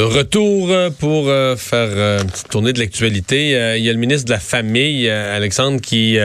[0.00, 3.92] De retour euh, pour euh, faire euh, une petite tournée de l'actualité, il y a
[3.92, 6.16] le ministre de la Famille, Alexandre, qui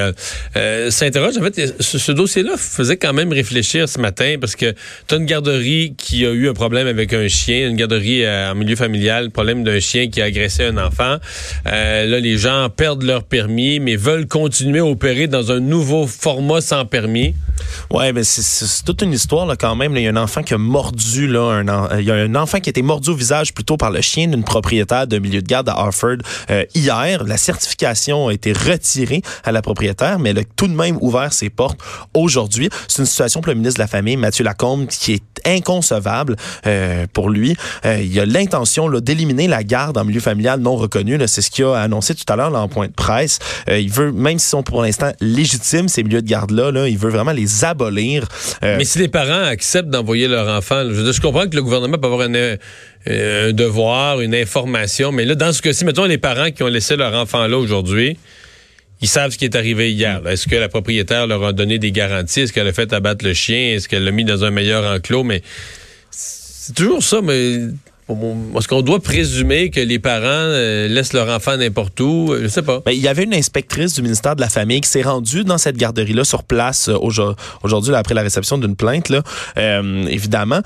[0.90, 1.38] s'interroge.
[1.38, 4.74] En fait, ce, dossier-là faisait quand même réfléchir ce matin parce que
[5.08, 8.56] tu as une garderie qui a eu un problème avec un chien, une garderie en
[8.56, 11.18] milieu familial, problème d'un chien qui a agressé un enfant.
[11.66, 16.62] là, les gens perdent leur permis, mais veulent continuer à opérer dans un nouveau format
[16.62, 17.36] sans permis.
[17.92, 19.96] Ouais, mais c'est toute une histoire quand même.
[19.98, 22.60] Il y a un enfant qui a mordu, là, un, il y a un enfant
[22.60, 25.70] qui a été mordu au visage par le chien d'une propriétaire de milieu de garde
[25.70, 26.18] à Harford
[26.50, 27.24] euh, hier.
[27.24, 31.34] La certification a été retirée à la propriétaire, mais elle a tout de même ouvert
[31.34, 31.80] ses portes
[32.14, 32.70] aujourd'hui.
[32.88, 37.06] C'est une situation pour le ministre de la Famille, Mathieu Lacombe, qui est inconcevable euh,
[37.14, 37.56] pour lui.
[37.86, 41.18] Euh, il a l'intention d'éliminer la garde en milieu familial non reconnu.
[41.28, 43.40] C'est ce qu'il a annoncé tout à l'heure en point de presse.
[43.68, 47.10] il veut, même s'ils sont pour l'instant légitimes, ces milieux de garde-là, là, il veut
[47.10, 48.28] vraiment les abolir.
[48.62, 52.28] Mais si les parents acceptent d'envoyer leur enfant, je, comprends que le gouvernement peut avoir
[53.08, 55.12] euh, un devoir, une information.
[55.12, 58.18] Mais là, dans ce cas-ci, mettons les parents qui ont laissé leur enfant là aujourd'hui,
[59.02, 60.26] ils savent ce qui est arrivé hier.
[60.28, 62.42] Est-ce que la propriétaire leur a donné des garanties?
[62.42, 63.74] Est-ce qu'elle a fait abattre le chien?
[63.74, 65.24] Est-ce qu'elle l'a mis dans un meilleur enclos?
[65.24, 65.42] Mais
[66.12, 67.60] c'est toujours ça, mais
[68.08, 72.36] est-ce qu'on doit présumer que les parents euh, laissent leur enfant n'importe où?
[72.40, 72.82] Je sais pas.
[72.86, 75.58] Ben, il y avait une inspectrice du ministère de la Famille qui s'est rendue dans
[75.58, 79.10] cette garderie-là sur place euh, aujourd'hui après la réception d'une plainte.
[79.10, 79.24] Là,
[79.58, 80.62] euh, évidemment,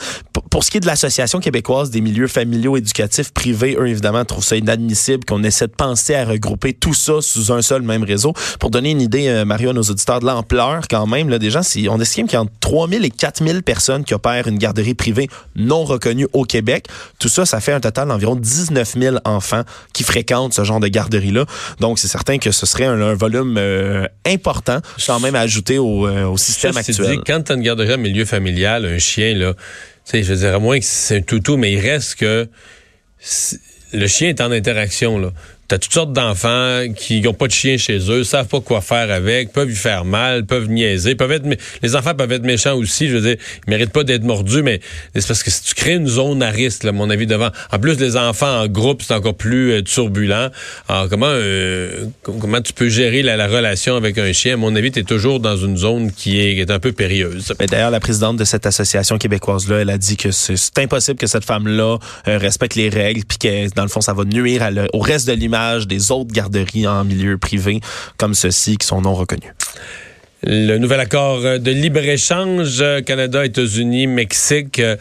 [0.49, 4.43] pour ce qui est de l'Association québécoise des milieux familiaux éducatifs privés, eux, évidemment, trouvent
[4.43, 8.33] ça inadmissible qu'on essaie de penser à regrouper tout ça sous un seul même réseau.
[8.59, 11.63] Pour donner une idée, Mario, à nos auditeurs, de l'ampleur quand même, là, des gens,
[11.63, 14.93] si, on estime qu'il y a entre 3000 et 4000 personnes qui opèrent une garderie
[14.93, 16.87] privée non reconnue au Québec.
[17.19, 20.87] Tout ça, ça fait un total d'environ 19 000 enfants qui fréquentent ce genre de
[20.87, 21.45] garderie-là.
[21.79, 26.25] Donc, c'est certain que ce serait un, volume euh, important, sans même ajouter au, euh,
[26.25, 27.17] au système actuel.
[27.17, 29.53] Dit, quand tu as une garderie en milieu familial, un chien, là,
[30.09, 32.47] sais, je à moins que c'est un toutou, mais il reste que
[33.93, 35.31] le chien est en interaction.
[35.69, 39.11] T'as toutes sortes d'enfants qui n'ont pas de chien chez eux, savent pas quoi faire
[39.11, 41.45] avec, peuvent lui faire mal, peuvent niaiser, peuvent être
[41.83, 43.07] les enfants peuvent être méchants aussi.
[43.07, 43.35] Je veux dire,
[43.67, 44.79] ils méritent pas d'être mordus, mais
[45.13, 47.49] c'est parce que si tu crées une zone à risque, à mon avis, devant.
[47.71, 50.49] En plus, les enfants en groupe, c'est encore plus euh, turbulent.
[50.87, 54.55] Alors comment euh, comment tu peux gérer la, relation avec un chien?
[54.55, 57.53] À mon avis, tu es toujours dans une zone qui est, un peu périlleuse.
[57.69, 61.27] D'ailleurs, la présidente de cette association québécoise là, elle a dit que c'est impossible que
[61.27, 64.99] cette femme-là euh, respecte les règles, puis que dans le fond, ça va nuire au
[64.99, 67.81] reste de l'image des autres garderies en milieu privé
[68.17, 69.51] comme ceux-ci qui sont non reconnus.
[70.41, 74.95] Le nouvel accord de libre-échange Canada, États-Unis, Mexique euh,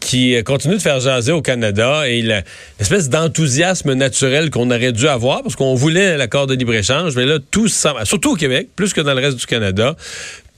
[0.00, 5.42] qui continue de faire jaser au Canada et l'espèce d'enthousiasme naturel qu'on aurait dû avoir
[5.42, 9.12] parce qu'on voulait l'accord de libre-échange, mais là, tout surtout au Québec, plus que dans
[9.12, 9.96] le reste du Canada,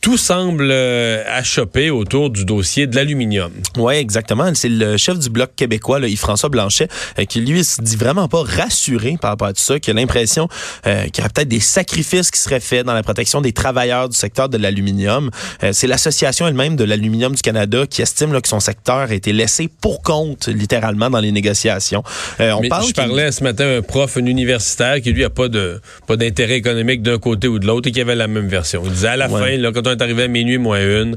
[0.02, 3.52] tout semble euh, achoper autour du dossier de l'aluminium.
[3.76, 4.52] Oui, exactement.
[4.52, 6.88] C'est le chef du Bloc québécois, Yves-François Blanchet,
[7.20, 9.94] euh, qui lui se dit vraiment pas rassuré par rapport à tout ça, qui a
[9.94, 10.48] l'impression
[10.88, 14.08] euh, qu'il y a peut-être des sacrifices qui seraient faits dans la protection des travailleurs
[14.08, 15.30] du secteur de l'aluminium.
[15.70, 19.70] c'est l'association elle-même de l'aluminium du Canada qui estime que son secteur a été laissé
[19.80, 22.02] pour compte, littéralement, dans les négociations.
[22.40, 25.48] on Mais je parlais ce matin à un prof, un universitaire, qui lui a pas
[25.48, 28.82] de pas d'intérêt économique d'un côté ou de l'autre et qui avait la même version.
[28.84, 31.16] Il disait à la fin, là, quand on est arrivé à minuit moins une.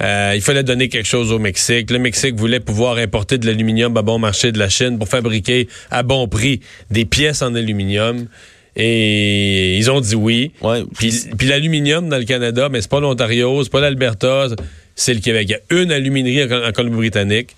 [0.00, 1.90] Euh, il fallait donner quelque chose au Mexique.
[1.90, 5.68] Le Mexique voulait pouvoir importer de l'aluminium à bon marché de la Chine pour fabriquer
[5.90, 6.60] à bon prix
[6.90, 8.26] des pièces en aluminium.
[8.76, 10.52] Et ils ont dit oui.
[10.98, 11.12] puis,
[11.46, 14.48] l'aluminium dans le Canada, mais c'est pas l'Ontario, c'est pas l'Alberta,
[14.94, 15.48] c'est le Québec.
[15.48, 17.56] Il y a une aluminerie en Colombie-Britannique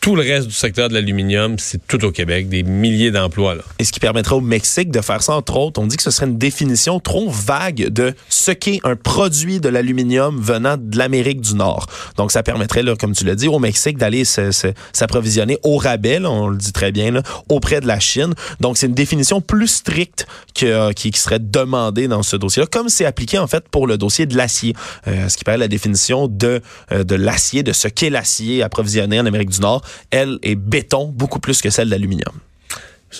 [0.00, 3.56] tout le reste du secteur de l'aluminium, c'est tout au Québec, des milliers d'emplois.
[3.78, 6.10] Et ce qui permettrait au Mexique de faire ça, entre autres, on dit que ce
[6.10, 11.40] serait une définition trop vague de ce qu'est un produit de l'aluminium venant de l'Amérique
[11.40, 11.86] du Nord.
[12.16, 16.48] Donc, ça permettrait, là, comme tu l'as dit, au Mexique d'aller s'approvisionner au rabais, on
[16.48, 18.34] le dit très bien, là, auprès de la Chine.
[18.60, 23.04] Donc, c'est une définition plus stricte que, qui, serait demandée dans ce dossier-là, comme c'est
[23.04, 24.74] appliqué, en fait, pour le dossier de l'acier,
[25.08, 26.60] euh, ce qui paraît la définition de,
[26.92, 31.06] euh, de l'acier, de ce qu'est l'acier approvisionné en Amérique du Nord elle, est béton
[31.06, 32.34] beaucoup plus que celle d'aluminium.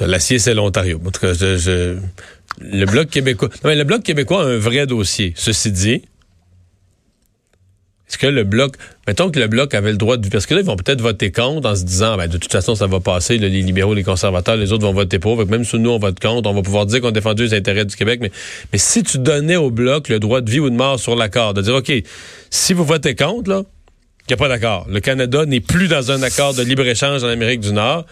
[0.00, 1.00] L'acier, c'est l'Ontario.
[1.04, 1.32] En tout cas,
[2.60, 4.42] le Bloc québécois.
[4.42, 5.32] a un vrai dossier.
[5.36, 6.02] Ceci dit,
[8.08, 8.76] est-ce que le bloc,
[9.06, 11.30] mettons que le bloc avait le droit de, parce que là, ils vont peut-être voter
[11.30, 14.56] contre en se disant, ben, de toute façon, ça va passer, les libéraux, les conservateurs,
[14.56, 17.02] les autres vont voter pour, même si nous, on vote contre, on va pouvoir dire
[17.02, 18.32] qu'on défendu les intérêts du Québec, mais,
[18.72, 21.52] mais si tu donnais au bloc le droit de vie ou de mort sur l'accord,
[21.52, 21.92] de dire, OK,
[22.48, 23.62] si vous votez contre, là,
[24.28, 24.86] il n'y a pas d'accord.
[24.90, 28.04] Le Canada n'est plus dans un accord de libre-échange en Amérique du Nord.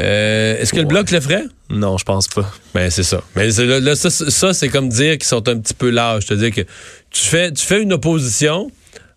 [0.00, 1.44] Euh, Est-ce que le bloc le ferait?
[1.70, 2.50] Non, je pense pas.
[2.74, 3.22] Ben c'est ça.
[3.36, 6.26] Mais là, ça, ça c'est comme dire qu'ils sont un petit peu lâches.
[6.26, 6.62] Dis que
[7.10, 8.72] tu fais, tu fais une opposition,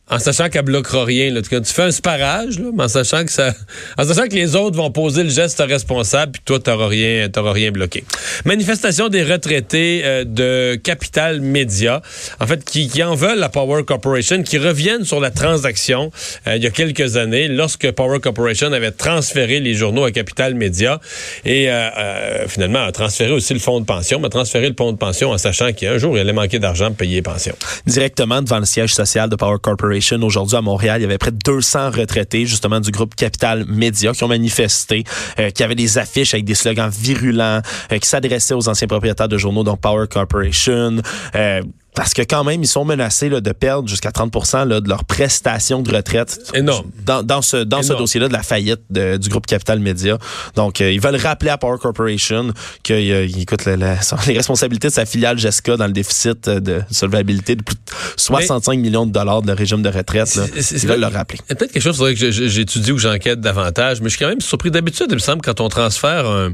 [0.10, 1.34] en sachant qu'elle bloquera rien.
[1.34, 1.42] Là.
[1.42, 3.54] Tu fais un sparage, là, mais en sachant que ça,
[3.98, 7.52] en sachant que les autres vont poser le geste responsable, puis toi, t'auras rien, t'auras
[7.52, 8.06] rien bloqué.
[8.46, 12.02] Manifestation des retraités euh, de Capital Media,
[12.40, 16.12] en fait, qui, qui en veulent la Power Corporation, qui reviennent sur la transaction
[16.48, 20.56] euh, il y a quelques années, lorsque Power Corporation avait transféré les journaux à Capital
[20.56, 21.02] Media
[21.44, 24.94] et euh, finalement a transféré aussi le fonds de pension, mais a transféré le fonds
[24.94, 27.56] de pension en sachant qu'un jour il allait manquer d'argent pour payer les pensions.
[27.86, 31.32] Directement devant le siège social de Power Corporation Aujourd'hui, à Montréal, il y avait près
[31.32, 35.04] de 200 retraités, justement, du groupe Capital Média qui ont manifesté,
[35.40, 37.62] euh, qui avaient des affiches avec des slogans virulents,
[37.92, 40.98] euh, qui s'adressaient aux anciens propriétaires de journaux, dont Power Corporation.
[41.36, 41.62] Euh,
[41.98, 45.04] parce que quand même, ils sont menacés là, de perdre jusqu'à 30 là, de leurs
[45.04, 46.40] prestations de retraite.
[46.54, 46.92] Énorme.
[47.04, 50.20] Dans, dans ce, dans ce dossier-là de la faillite du groupe Capital Media.
[50.56, 52.54] Donc, ils veulent rappeler à Power Corporation
[52.84, 53.66] que euh, écoute,
[54.28, 57.82] les responsabilités de sa filiale Jessica dans le déficit de solvabilité de plus de
[58.16, 60.36] 65 millions de dollars de régime de retraite.
[60.36, 60.44] Là.
[60.56, 61.40] Ils veulent le rappeler.
[61.48, 64.70] Peut-être quelque chose que j'étudie ou j'enquête davantage, mais je suis quand même surpris.
[64.70, 66.52] D'habitude, il me semble, quand on transfère un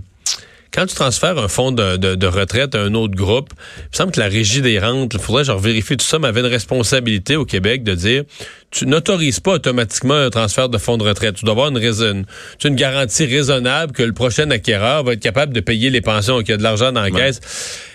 [0.74, 4.20] quand tu transfères un fonds de, retraite à un autre groupe, il me semble que
[4.20, 7.46] la régie des rentes, il faudrait genre vérifier tout ça, mais avait une responsabilité au
[7.46, 8.24] Québec de dire
[8.72, 11.36] tu n'autorises pas automatiquement un transfert de fonds de retraite.
[11.36, 12.24] Tu dois avoir une, raison,
[12.64, 16.50] une garantie raisonnable que le prochain acquéreur va être capable de payer les pensions, qu'il
[16.50, 17.40] y a de l'argent dans la caisse.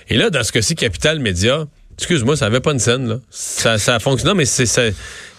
[0.08, 1.66] Et là, dans ce cas-ci, Capital Média,
[1.96, 3.18] excuse-moi, ça n'avait pas une scène, là.
[3.28, 4.66] Ça, ça a fonctionné, mais c'est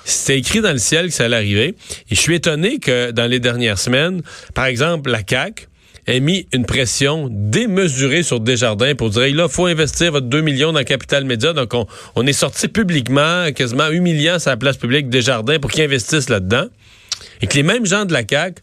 [0.06, 1.76] c'était écrit dans le ciel que ça allait arriver.
[2.10, 4.22] Et je suis étonné que dans les dernières semaines,
[4.54, 5.68] par exemple, la CAC
[6.08, 10.74] a mis une pression démesurée sur Desjardins pour dire, il faut investir votre 2 millions
[10.74, 11.54] dans Capital Média.
[11.54, 11.74] Donc,
[12.16, 16.66] on, est sorti publiquement, quasiment humiliant la place publique Desjardins pour qu'ils investissent là-dedans.
[17.42, 18.62] Et que les mêmes gens de la CAQ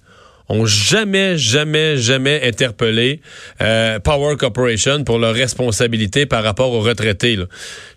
[0.48, 3.20] ont jamais, jamais, jamais interpellé
[3.60, 7.37] euh, Power Corporation pour leur responsabilité par rapport aux retraités.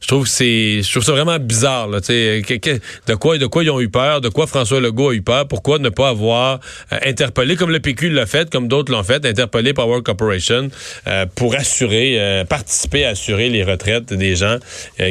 [0.01, 1.87] Je trouve que c'est, je trouve ça vraiment bizarre.
[1.87, 5.21] Là, de quoi, de quoi ils ont eu peur, de quoi François Legault a eu
[5.21, 6.59] peur, pourquoi ne pas avoir
[6.91, 10.69] euh, interpellé, comme le PQ l'a fait, comme d'autres l'ont fait, interpellé Power Corporation
[11.07, 14.57] euh, pour assurer, participer à assurer les retraites des gens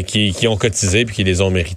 [0.07, 1.77] qui, qui ont cotisé puis qui les ont méritées.